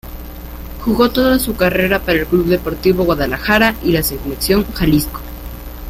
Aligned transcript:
Jugó 0.83 1.11
toda 1.11 1.37
su 1.37 1.55
carrera 1.55 1.99
para 1.99 2.17
el 2.21 2.25
Club 2.25 2.45
Deportivo 2.47 3.03
Guadalajara 3.03 3.75
y 3.83 3.91
la 3.91 4.01
Selección 4.01 4.65
Jalisco. 4.73 5.21